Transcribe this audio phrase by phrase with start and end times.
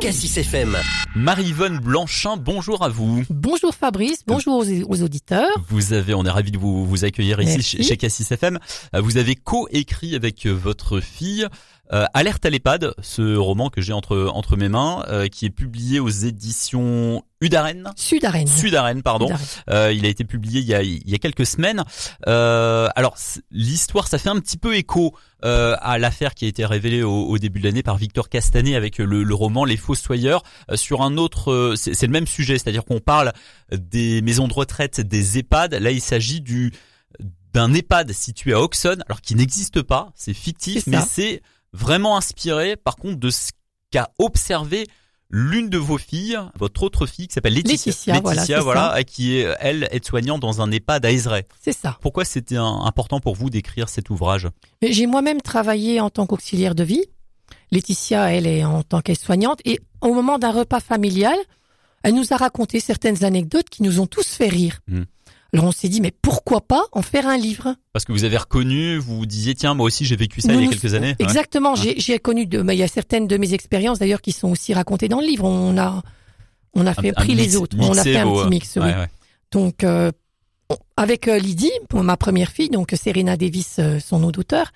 [0.00, 0.76] Cassis FM.
[1.14, 3.22] Marie-Yvonne Blanchin, bonjour à vous.
[3.28, 5.48] Bonjour Fabrice, bonjour aux, aux auditeurs.
[5.68, 8.58] Vous avez, on est ravi de vous, vous accueillir ici chez, chez Cassis FM.
[8.94, 11.46] Euh, Vous avez co-écrit avec euh, votre fille
[11.92, 15.50] euh, Alerte à l'EHPAD, ce roman que j'ai entre entre mes mains, euh, qui est
[15.50, 17.90] publié aux éditions Udaren.
[17.96, 18.46] Sud-Arène.
[18.46, 19.28] Sud-Arène, pardon.
[19.70, 21.82] Euh, il a été publié il y a, il y a quelques semaines.
[22.28, 23.16] Euh, alors
[23.50, 25.14] l'histoire, ça fait un petit peu écho
[25.44, 28.76] euh, à l'affaire qui a été révélée au, au début de l'année par Victor Castanet
[28.76, 29.89] avec le, le roman Les Fossoyeurs
[30.70, 31.50] euh, sur un autre.
[31.52, 33.32] euh, c'est le même sujet, c'est-à-dire qu'on parle
[33.72, 35.74] des maisons de retraite, des EHPAD.
[35.74, 36.72] Là, il s'agit du
[37.52, 41.42] d'un EHPAD situé à Auxonne, alors qui n'existe pas, c'est fictif, mais c'est
[41.72, 43.50] vraiment inspiré, par contre, de ce
[43.90, 44.86] qu'a observé
[45.30, 49.54] l'une de vos filles, votre autre fille qui s'appelle Laetitia, Laetitia, voilà, voilà, qui est
[49.60, 51.44] elle aide-soignante dans un EHPAD à Aizeray.
[51.60, 51.98] C'est ça.
[52.00, 54.48] Pourquoi c'était important pour vous d'écrire cet ouvrage?
[54.82, 57.04] J'ai moi-même travaillé en tant qu'auxiliaire de vie.
[57.72, 59.60] Laetitia, elle est en tant qu'aide-soignante.
[59.64, 61.36] Et au moment d'un repas familial,
[62.02, 64.80] elle nous a raconté certaines anecdotes qui nous ont tous fait rire.
[64.88, 65.02] Hmm.
[65.52, 67.74] Alors on s'est dit, mais pourquoi pas en faire un livre?
[67.92, 70.60] Parce que vous avez reconnu, vous vous disiez tiens moi aussi j'ai vécu ça Nous
[70.60, 71.16] il y a nous- quelques années.
[71.18, 71.74] Exactement.
[71.74, 74.48] J'ai j'ai connu, de, mais il y a certaines de mes expériences d'ailleurs qui sont
[74.50, 75.44] aussi racontées dans le livre.
[75.44, 76.02] On a,
[76.74, 77.76] on a fait un pris les mix- autres.
[77.80, 78.76] On a fait un petit mix.
[78.76, 78.82] oui.
[78.82, 79.08] ouais.
[79.50, 80.12] Donc, euh,
[80.96, 84.70] avec euh, Lydie, pour ma première fille, donc Serena Davis, euh, son nom d'auteur,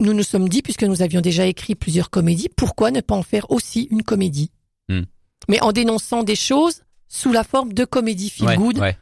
[0.00, 3.22] nous nous sommes dit, puisque nous avions déjà écrit plusieurs comédies, pourquoi ne pas en
[3.22, 4.50] faire aussi une comédie
[4.88, 5.02] Hmm.
[5.48, 8.96] Mais en dénonçant des choses sous la forme de comédie feel Ouais, good, ouais.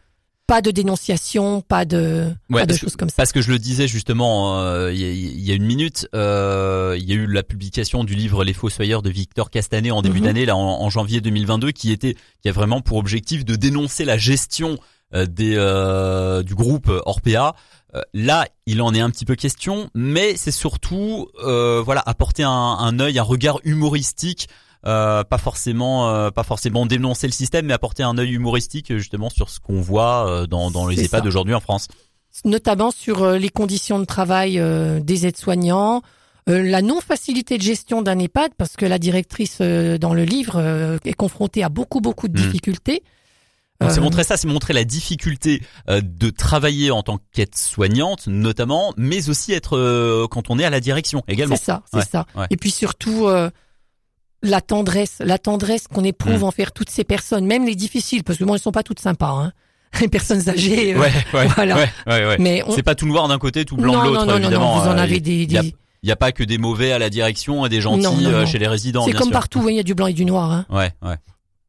[0.46, 3.14] pas de dénonciation, pas de, Ouais, pas de que- choses comme ça.
[3.16, 6.06] Parce que je le disais justement euh, il y, a, il y a une minute,
[6.14, 10.02] euh, il y a eu la publication du livre Les Fossoyeurs de Victor Castanet en
[10.02, 10.24] début Mhm.
[10.26, 14.04] d'année, là en, en janvier 2022, qui était qui a vraiment pour objectif de dénoncer
[14.04, 14.78] la gestion
[15.12, 17.54] des euh, du groupe Orpea.
[17.94, 22.42] Euh, là, il en est un petit peu question, mais c'est surtout euh, voilà apporter
[22.42, 24.48] un, un œil, un regard humoristique.
[24.86, 29.28] Euh, pas forcément, euh, pas forcément dénoncer le système, mais apporter un œil humoristique justement
[29.28, 31.88] sur ce qu'on voit euh, dans, dans les EHPAD aujourd'hui en France.
[32.44, 36.02] Notamment sur euh, les conditions de travail euh, des aides-soignants,
[36.48, 40.56] euh, la non-facilité de gestion d'un EHPAD, parce que la directrice euh, dans le livre
[40.56, 42.46] euh, est confrontée à beaucoup, beaucoup de Mhm.
[42.46, 43.02] difficultés.
[43.80, 48.92] C'est Euh, montrer ça, c'est montrer la difficulté euh, de travailler en tant qu'aide-soignante, notamment,
[48.96, 51.56] mais aussi être euh, quand on est à la direction également.
[51.56, 52.26] C'est ça, c'est Ouais, ça.
[52.36, 52.46] ouais.
[52.50, 53.50] Et puis surtout euh,
[54.42, 56.44] la tendresse, la tendresse qu'on éprouve Mm.
[56.44, 59.30] envers toutes ces personnes, même les difficiles, parce que bon, elles sont pas toutes sympas,
[59.32, 59.52] hein.
[60.02, 60.94] Les personnes âgées.
[60.94, 61.76] euh, Ouais, ouais, Voilà.
[61.76, 62.36] ouais, ouais, ouais.
[62.38, 62.72] Mais on...
[62.74, 64.76] C'est pas tout noir d'un côté, tout blanc non, de l'autre, non, non, évidemment.
[64.76, 65.44] non, vous en avez des.
[65.44, 67.68] Il y a, des- il y a pas que des mauvais à la direction et
[67.70, 69.32] des gentils Non, chez les résidents, C'est comme sûr.
[69.32, 70.52] partout, hein, il y a du blanc et du noir.
[70.52, 70.66] Hein.
[70.68, 71.16] Ouais, ouais.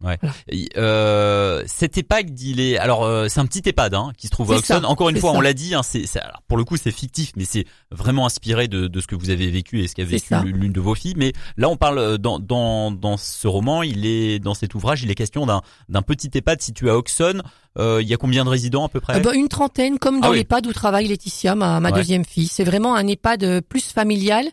[0.03, 0.17] Ouais.
[0.21, 0.33] Voilà.
[0.77, 4.53] Euh, cet EHPAD, il est alors euh, c'est un petit EHPAD hein, qui se trouve
[4.53, 4.85] à Auxonne.
[4.85, 6.05] Encore une fois, on l'a dit, hein, c'est
[6.47, 9.51] pour le coup c'est fictif, mais c'est vraiment inspiré de, de ce que vous avez
[9.51, 11.15] vécu et ce qu'a vécu l'une de vos filles.
[11.17, 15.03] Mais là, on parle euh, dans dans dans ce roman, il est dans cet ouvrage,
[15.03, 17.43] il est question d'un d'un petit EHPAD situé à Auxonne.
[17.77, 19.16] Euh, il y a combien de résidents à peu près?
[19.17, 20.37] Euh, bah, une trentaine, comme dans Ah oui.
[20.37, 21.95] l'EHPAD où travaille Laetitia, ma, ma Ouais.
[21.97, 22.47] deuxième fille.
[22.47, 24.47] C'est vraiment un EHPAD euh, plus familial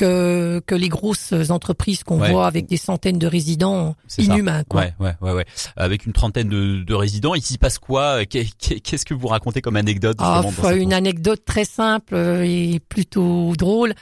[0.00, 2.30] que, que les grosses entreprises qu'on Ouais.
[2.32, 4.64] voit avec des centaines de résidents inhumains.
[4.64, 4.80] Quoi.
[4.82, 5.46] Ouais, ouais, ouais, ouais.
[5.76, 8.24] Avec une trentaine de, de résidents, il s'y passe quoi?
[8.24, 12.42] Qu'est- qu'est- Qu'est-ce que vous racontez comme anecdote Ah, dans une anecdote très simple euh,
[12.44, 13.92] et plutôt drôle.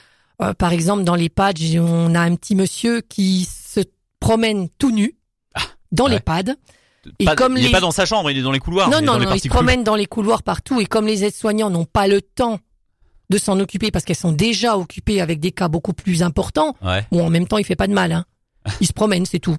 [0.41, 3.81] Euh, par exemple, dans l'EHPAD, j'ai- on a un petit monsieur qui se
[4.21, 5.15] promène tout nu
[5.91, 6.11] dans ouais.
[6.11, 6.55] l'EHPAD.
[7.19, 8.89] et Pas- comme il est les- pas dans sa chambre, il est dans les couloirs.
[8.89, 10.79] non, non, dans les non, il se promène dans les couloirs partout.
[10.79, 12.59] Et comme les aides-soignants n'ont pas le temps
[13.29, 17.05] de s'en occuper parce qu'elles sont déjà occupées avec des cas beaucoup plus importants, Ouais.
[17.11, 18.11] bon, en même temps, il fait pas de mal.
[18.11, 18.25] Hein.
[18.81, 19.55] Il se promène, c'est tout.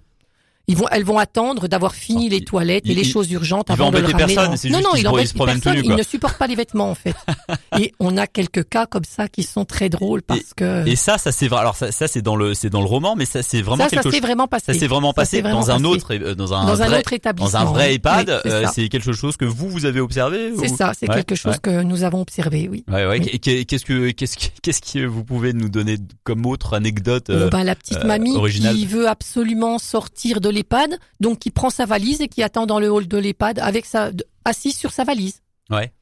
[0.70, 3.10] Ils vont, elles vont attendre d'avoir fini Oh, les il- toilettes et il- les il-
[3.10, 4.34] choses urgentes avant de le ramener.
[4.34, 5.74] personne, dans- non, non, il embête personne.
[5.74, 7.14] nu, il ne supporte pas les vêtements en fait.
[7.80, 11.18] et on a quelques cas comme ça qui sont très drôles parce que Et ça,
[11.18, 11.60] ça c'est vrai.
[11.60, 13.90] Alors ça, ça c'est dans le, c'est dans le roman, mais ça c'est vraiment ça,
[13.90, 14.22] ça quelque s'est chose.
[14.26, 14.72] vraiment passé.
[14.72, 16.98] Ça s'est vraiment Ça passé vraiment dans un autre, euh, dans un dans un vrai,
[17.00, 17.60] autre établissement.
[17.60, 17.94] dans un vrai.
[17.94, 18.28] EHPAD.
[18.28, 18.72] Oui, c'est euh, ça.
[18.74, 20.52] c'est quelque chose que vous vous avez observé.
[20.58, 21.58] C'est ou- ça, c'est Ouais, quelque chose ouais.
[21.62, 22.84] que nous avons observé, oui.
[22.88, 23.18] Ouais, ouais.
[23.20, 23.38] Oui.
[23.40, 27.44] Qu'est- Qu'est-ce que, qu'est-ce que, qu'est-ce que vous pouvez nous donner comme autre anecdote euh,
[27.48, 28.36] Bon, ben, la petite euh, mamie
[28.72, 32.78] qui veut absolument sortir de l'EHPAD, donc qui prend sa valise et qui attend dans
[32.80, 34.10] le hall de l'EHPAD avec sa
[34.44, 35.42] assise sur sa valise.
[35.70, 35.92] Ouais.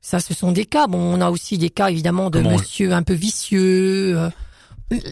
[0.00, 0.86] Ça, ce sont des cas.
[0.86, 4.16] Bon, on a aussi des cas évidemment de Comment on- monsieur un peu vicieux.
[4.18, 4.30] euh,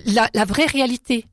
[0.06, 1.26] la, la vraie réalité,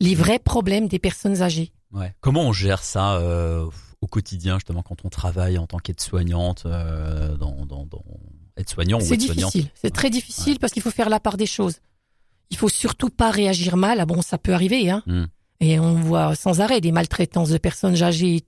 [0.00, 1.72] les vrais problèmes des personnes âgées.
[1.92, 2.14] Ouais.
[2.20, 3.64] Comment on gère ça euh,
[4.00, 8.02] au quotidien, justement, quand on travaille en tant qu'aide-soignante, euh, dans, dans, dans
[8.56, 9.70] aide-soignant C'est difficile.
[9.74, 11.76] C'est très difficile parce qu'il faut faire la part des choses.
[12.50, 14.00] Il faut surtout pas réagir mal.
[14.00, 15.02] Ah bon, ça peut arriver, hein.
[15.06, 15.24] Hmm.
[15.60, 18.44] Et on voit sans arrêt des maltraitances de personnes âgées.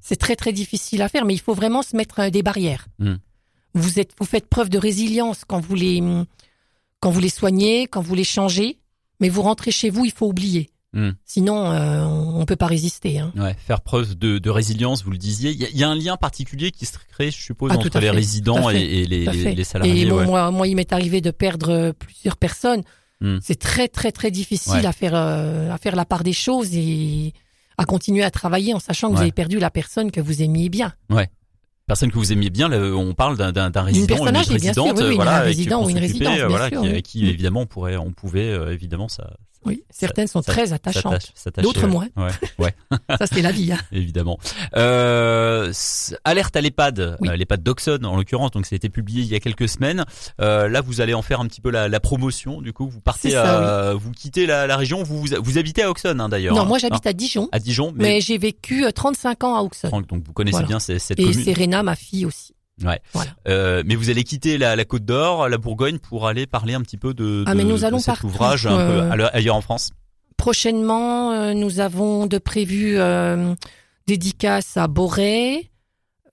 [0.00, 2.86] C'est très très difficile à faire, mais il faut vraiment se mettre euh, des barrières.
[2.98, 3.16] Hmm.
[3.74, 6.02] Vous êtes, vous faites preuve de résilience quand vous les,
[6.98, 8.78] quand vous les soignez, quand vous les changez,
[9.20, 10.70] mais vous rentrez chez vous, il faut oublier.
[10.92, 11.10] Hmm.
[11.24, 13.20] Sinon, euh, on, peut pas résister.
[13.20, 13.32] Hein.
[13.36, 15.52] Ouais, faire preuve de, de résilience, vous le disiez.
[15.52, 17.76] Il y, a, il y a un lien particulier qui se crée, je suppose, Ah,
[17.76, 20.02] entre les résidents et, et les, salariés.
[20.02, 20.26] Et bon, ouais.
[20.26, 22.82] moi, moi, il m'est arrivé de perdre euh, plusieurs personnes.
[23.20, 23.38] Hmm.
[23.42, 24.86] C'est très, très, très difficile Ouais.
[24.86, 27.32] à faire, euh, à faire la part des choses et
[27.76, 29.24] à continuer à travailler en sachant que vous Ouais.
[29.24, 30.92] avez perdu la personne que vous aimiez bien.
[31.86, 35.04] Personne que vous aimiez bien, on parle d'un- d'un résident, une bien sûr, résidente, oui,
[35.08, 37.26] oui, voilà, un résident ou une bien voilà, qui, qui Mm.
[37.26, 39.32] évidemment on pourrait, on pouvait euh, évidemment ça.
[39.66, 41.32] Oui, certaines sont ça- très attachantes.
[41.62, 41.88] D'autres ouais.
[41.90, 42.08] moins.
[42.16, 42.74] Ouais, ouais,
[43.18, 43.72] Ça, c'est la vie.
[43.72, 43.78] Hein.
[43.92, 44.38] évidemment.
[44.76, 45.72] Euh,
[46.24, 47.28] alerte à l'EHPAD, Oui.
[47.28, 50.04] euh, l'EHPAD d'Oxon en l'occurrence, donc ça a été publié il y a quelques semaines.
[50.40, 52.62] Euh, là, vous allez en faire un petit peu la, la promotion.
[52.62, 55.82] Du coup, vous partez, ça, à, vous quittez la, la région, vous, vous vous habitez
[55.82, 56.54] à Oxon hein, d'ailleurs.
[56.54, 56.64] Non, hein.
[56.64, 59.88] moi, j'habite à Dijon, à Dijon, mais, mais j'ai vécu euh, 35 ans à.
[59.88, 60.68] Franck, donc vous connaissez Voilà.
[60.68, 61.44] bien cette, cette Et commune.
[61.44, 62.54] Serena, ma fille aussi.
[62.84, 63.00] Ouais.
[63.12, 63.30] Voilà.
[63.48, 66.80] Euh, mais vous allez quitter la, la Côte d'Or, la Bourgogne, pour aller parler un
[66.82, 69.90] petit peu de, Ah, mais de cet ouvrage un peu ailleurs en France.
[70.36, 73.54] Prochainement, euh, nous avons de prévues euh,
[74.06, 75.70] dédicaces à Boré.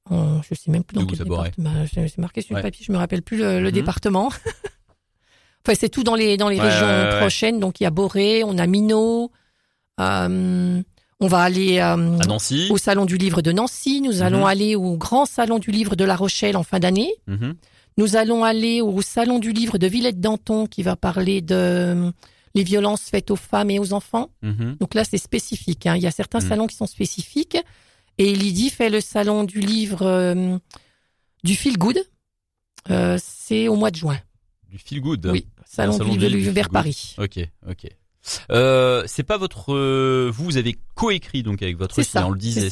[0.10, 1.72] Je sais même plus dans quel département.
[1.94, 2.62] C'est c'est marqué sur Ouais.
[2.62, 3.72] le papier, je me rappelle plus le, le Mhm.
[3.74, 4.28] département.
[5.66, 7.20] enfin, c'est tout dans les dans les Ouais, régions ouais.
[7.20, 7.60] prochaines.
[7.60, 9.32] Donc il y a Boré, on a Minot.
[10.00, 10.82] euh,
[11.20, 12.68] on va aller euh, À Nancy.
[12.70, 14.02] au salon du livre de Nancy.
[14.02, 14.46] Nous allons Mhm.
[14.46, 17.14] aller au grand salon du livre de La Rochelle en fin d'année.
[17.28, 17.56] Mhm.
[17.98, 22.12] Nous allons aller au salon du livre de Villette Danton qui va parler de euh,
[22.54, 24.30] les violences faites aux femmes et aux enfants.
[24.44, 24.78] Mhm.
[24.80, 25.86] Donc là, c'est spécifique.
[25.88, 25.96] hein.
[25.96, 27.58] Il y a certains salons qui sont spécifiques.
[28.20, 30.58] Et Lydie fait le salon du livre euh,
[31.44, 32.00] du Feel Good.
[32.90, 34.18] Euh, c'est au mois de juin.
[34.70, 35.26] Du feel good.
[35.28, 36.70] Oui, salon, salon du livre du livre vers.
[36.70, 37.16] Paris.
[37.18, 37.40] Ok,
[37.70, 37.88] ok.
[38.52, 42.28] Euh, c'est pas votre, euh, vous, vous avez coécrit donc avec votre C'est fille, ça,
[42.28, 42.70] on le disait,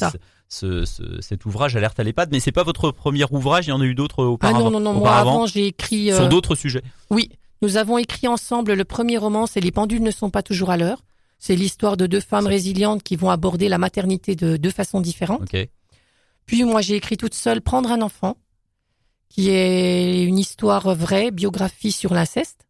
[0.48, 3.72] ce, ce- cet ouvrage Alerte à l'EHPAD, mais c'est pas votre premier ouvrage, il y
[3.72, 4.70] en a eu d'autres Ah auparavant.
[4.70, 6.12] non, non, non, moi avant, j'ai écrit...
[6.12, 6.82] euh, sur d'autres sujets.
[7.10, 7.30] Oui,
[7.62, 10.76] nous avons écrit ensemble le premier roman, c'est Les pendules ne sont pas toujours à
[10.76, 11.02] l'heure.
[11.38, 15.42] C'est l'histoire de deux femmes résilientes qui vont aborder la maternité de deux façons différentes.
[15.42, 15.68] Ok.
[16.46, 18.36] Puis moi, j'ai écrit toute seule Prendre un enfant,
[19.28, 22.65] qui est une histoire vraie, biographie sur l'inceste.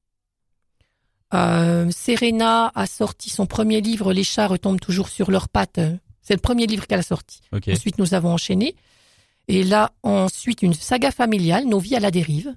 [1.36, 5.80] Euh, Serena a sorti son premier livre, Les chats retombent toujours sur leurs pattes.
[6.22, 7.40] C'est le premier livre qu'elle a sorti.
[7.52, 8.74] Ensuite, nous avons enchaîné.
[9.48, 12.54] Et là, ensuite, une saga familiale, Nos vies à la dérive,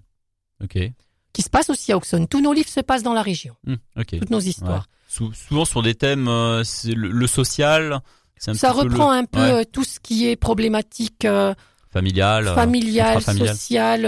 [1.34, 2.28] qui se passe aussi à Auxonne.
[2.28, 3.76] Tous nos livres se passent dans la région, Hmm,
[4.20, 4.88] toutes nos histoires.
[5.08, 8.00] Sou- souvent sur des thèmes, euh, c'est le, le social.
[8.38, 11.54] Ça le- reprend un peu ouais, euh, tout ce qui est problématique euh,
[11.92, 12.48] familial.
[12.48, 13.56] euh, familiale, intrafamilial.
[13.56, 14.06] sociale,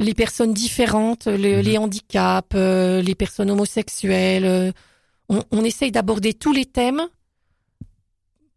[0.00, 1.60] les personnes différentes, le- Mhm.
[1.62, 4.44] les handicaps, euh, les personnes homosexuelles.
[4.44, 4.72] euh,
[5.28, 7.02] on, on essaye d'aborder tous les thèmes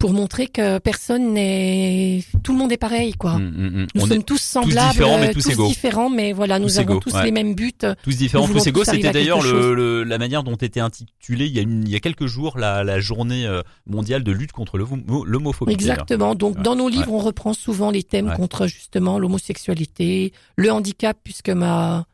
[0.03, 3.37] pour montrer que personne n'est, tout le monde est pareil, quoi.
[3.39, 3.87] Mm, mm, mm.
[3.95, 5.67] Nous On sommes tous semblables, différents, mais tous égaux.
[5.69, 7.23] différents, mais voilà, nous Tous avons égaux, tous ouais.
[7.23, 7.71] les mêmes buts.
[8.03, 8.83] tous différents, tous égaux.
[8.83, 11.89] tous C'était d'ailleurs le, le- la manière dont était intitulé il y a, une, il
[11.89, 15.71] y a quelques jours la, la journée euh, mondiale de lutte contre l'homophobie.
[15.71, 16.35] Exactement.
[16.35, 16.63] Donc, Ouais.
[16.63, 22.05] dans nos livres, on reprend souvent les thèmes contre justement l'homosexualité, le handicap, puisque ma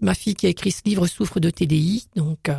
[0.00, 2.54] ma fille qui a écrit ce livre souffre de TDI, donc euh,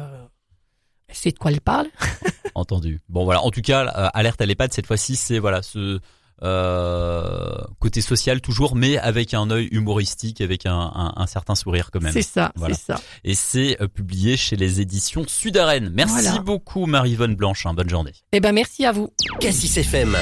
[1.12, 1.88] sait de quoi elle parle.
[2.56, 3.02] Entendu.
[3.10, 3.42] Bon voilà.
[3.42, 6.00] En tout cas, euh, alerte à l'EHPAD cette fois-ci, c'est voilà ce
[6.44, 11.90] euh, côté social toujours, mais avec un œil humoristique, avec un, un- un certain sourire
[11.92, 12.14] quand même.
[12.14, 12.76] C'est ça, Voilà.
[12.76, 13.02] c'est ça.
[13.24, 15.90] Et c'est euh, publié chez les éditions Sud-Arène.
[15.94, 16.40] Merci Voilà.
[16.42, 17.74] beaucoup Marie-Vonne Blanchin.
[17.74, 18.14] Bonne journée.
[18.34, 19.12] Eh ben, merci à vous.
[19.40, 20.16] Cassis FM.